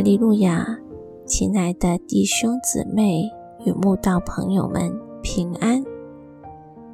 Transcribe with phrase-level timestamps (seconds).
[0.00, 0.78] 利路亚，
[1.24, 3.30] 亲爱的弟兄姊妹
[3.64, 4.92] 与慕道朋友们
[5.22, 5.82] 平安。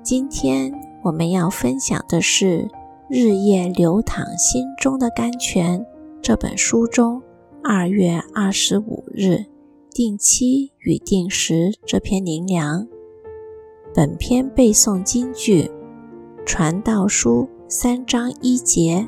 [0.02, 0.72] 今天
[1.02, 2.62] 我们要分享的是
[3.08, 5.80] 《日夜流淌心中的甘泉》
[6.20, 7.20] 这本书中
[7.62, 9.44] 二月二十五日
[9.90, 12.86] 定期与定时这篇灵粮。
[13.94, 15.70] 本篇背诵金句：
[16.46, 19.06] 传道书三章一节，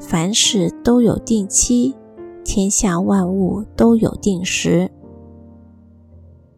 [0.00, 1.94] 凡事都有定期。
[2.44, 4.90] 天下万物都有定时。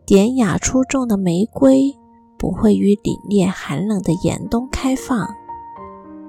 [0.05, 1.97] 典雅出众的玫瑰
[2.39, 5.27] 不会于凛冽寒冷的严冬开放，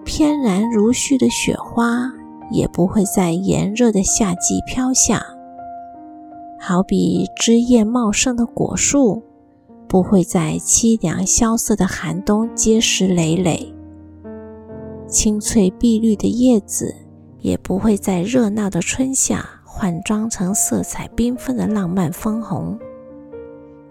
[0.05, 2.11] 翩然如絮的雪花
[2.49, 5.21] 也不会在炎热的夏季飘下。
[6.59, 9.21] 好比枝叶茂盛的果树，
[9.87, 13.73] 不会在凄凉萧瑟的寒冬结实累累。
[15.07, 17.06] 青翠碧绿的叶子。
[17.47, 22.77] 也不会在热闹的春夏换装成色彩缤纷的浪漫枫红，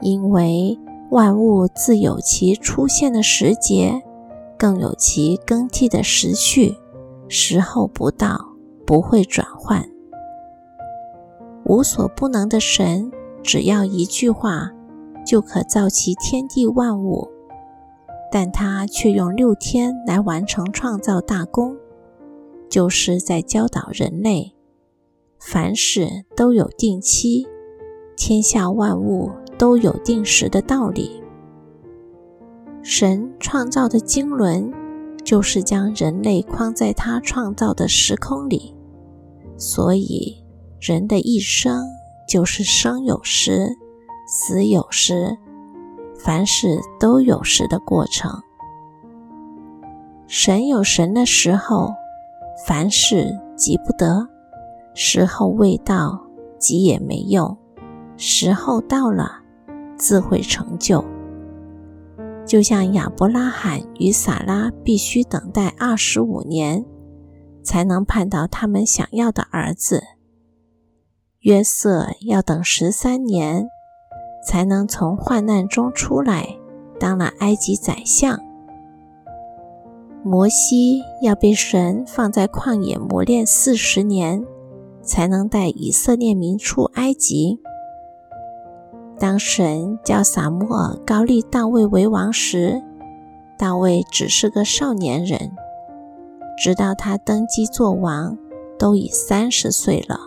[0.02, 0.78] 因为
[1.10, 4.02] 万物自有其出现的时节，
[4.58, 6.76] 更有其更替的时序，
[7.28, 8.38] 时候不到
[8.86, 9.88] 不会转换。
[11.64, 13.10] 无所不能的神，
[13.42, 14.70] 只要一句话
[15.24, 17.26] 就可造其天地万物，
[18.30, 21.74] 但他却用六天来完成创造大功。
[22.76, 24.54] 就是在教导人类，
[25.40, 27.48] 凡事都有定期，
[28.18, 31.22] 天下万物都有定时的道理。
[32.82, 34.74] 神创造的经纶，
[35.24, 38.74] 就是将人类框在他创造的时空里，
[39.56, 40.44] 所以
[40.78, 41.82] 人的一生
[42.28, 43.74] 就是生有时，
[44.28, 45.38] 死有时，
[46.18, 48.42] 凡事都有时的过程。
[50.26, 51.94] 神有神的时候。
[52.64, 54.26] 凡事急不得，
[54.94, 56.18] 时候未到，
[56.58, 57.56] 急也没用；
[58.16, 59.42] 时候到了，
[59.98, 61.04] 自会成就。
[62.46, 66.84] 就像亚伯拉罕与撒拉必须等待二十五年，
[67.62, 69.98] 才能盼到他们想要的儿子；
[71.40, 73.66] 约瑟要等十三年，
[74.46, 76.56] 才能从患难中出来，
[76.98, 78.45] 当了埃及宰相。
[80.26, 84.44] 摩西要被神放在旷野磨练四十年，
[85.00, 87.60] 才能带以色列民出埃及。
[89.20, 92.82] 当神叫撒母耳高立大卫为王时，
[93.56, 95.52] 大卫只是个少年人。
[96.58, 98.36] 直到他登基做王，
[98.76, 100.18] 都已三十岁了，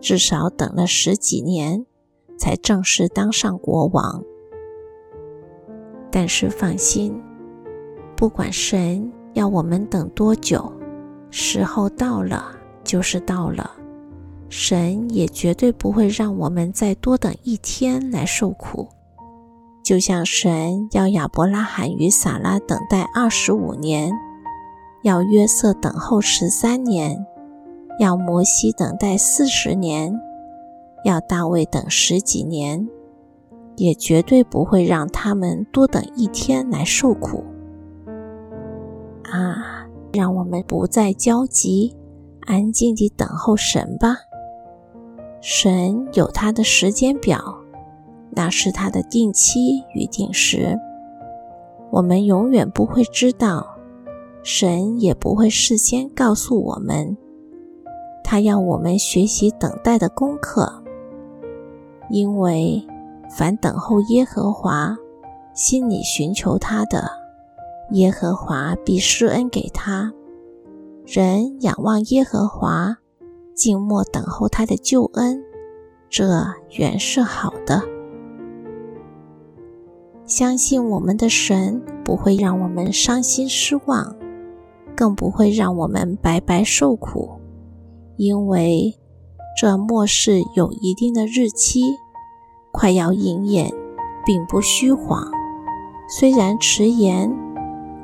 [0.00, 1.84] 至少等了十几年，
[2.38, 4.22] 才正式当上国王。
[6.12, 7.20] 但是放心。
[8.14, 10.72] 不管神要我们等多久，
[11.30, 13.70] 时候到了就是到了。
[14.48, 18.88] 神也绝对不会让我们再多等一天来受苦。
[19.84, 24.10] 就像神要亚伯拉罕与撒拉等待二十五年，
[25.02, 27.26] 要约瑟等候十三年，
[28.00, 30.18] 要摩西等待四十年，
[31.04, 32.88] 要大卫等十几年，
[33.76, 37.44] 也绝对不会让他们多等一天来受苦。
[39.30, 41.96] 啊，让我们不再焦急，
[42.46, 44.16] 安静地等候神吧。
[45.40, 47.56] 神有他的时间表，
[48.30, 50.78] 那是他的定期与定时。
[51.90, 53.76] 我们永远不会知道，
[54.42, 57.16] 神也不会事先告诉我们。
[58.24, 60.82] 他要我们学习等待的功课，
[62.10, 62.84] 因为
[63.30, 64.96] 凡等候耶和华，
[65.54, 67.25] 心里寻求他的。
[67.92, 70.12] 耶和华必施恩给他。
[71.06, 72.96] 人仰望耶和华，
[73.54, 75.40] 静默等候他的救恩，
[76.10, 76.26] 这
[76.70, 77.82] 原是好的。
[80.24, 84.16] 相信我们的神不会让我们伤心失望，
[84.96, 87.38] 更不会让我们白白受苦，
[88.16, 88.98] 因为
[89.56, 91.82] 这末世有一定的日期，
[92.72, 93.72] 快要应验，
[94.26, 95.30] 并不虚谎。
[96.08, 97.45] 虽然迟延。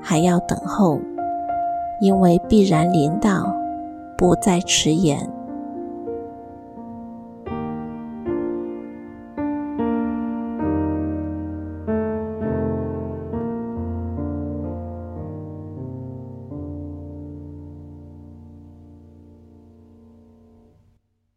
[0.02, 1.00] 还要等候，
[2.00, 3.54] 因为必然临到，
[4.19, 5.19] 不再迟延。